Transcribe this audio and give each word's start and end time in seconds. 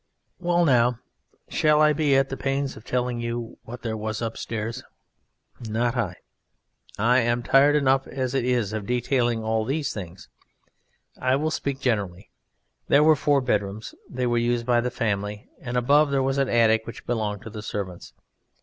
Well, 0.39 0.65
now, 0.65 0.97
shall 1.47 1.79
I 1.79 1.93
be 1.93 2.15
at 2.15 2.29
the 2.29 2.35
pains 2.35 2.75
of 2.75 2.83
telling 2.83 3.19
you 3.19 3.59
what 3.65 3.83
there 3.83 3.95
was 3.95 4.19
upstairs? 4.19 4.81
Not 5.59 5.95
I! 5.95 6.15
I 6.97 7.19
am 7.19 7.43
tired 7.43 7.75
enough 7.75 8.07
as 8.07 8.33
it 8.33 8.43
is 8.43 8.73
of 8.73 8.87
detailing 8.87 9.43
all 9.43 9.63
these 9.63 9.93
things. 9.93 10.27
I 11.19 11.35
will 11.35 11.51
speak 11.51 11.79
generally. 11.81 12.31
There 12.87 13.03
were 13.03 13.15
four 13.15 13.41
bedrooms. 13.41 13.93
They 14.09 14.25
were 14.25 14.39
used 14.39 14.65
by 14.65 14.81
the 14.81 14.89
family, 14.89 15.47
and 15.59 15.77
above 15.77 16.09
there 16.09 16.23
was 16.23 16.39
an 16.39 16.49
attic 16.49 16.87
which 16.87 17.05
belonged 17.05 17.43
to 17.43 17.51
the 17.51 17.61
servants. 17.61 18.11